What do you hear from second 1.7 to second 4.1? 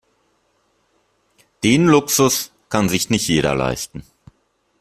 Luxus kann sich nicht jeder leisten.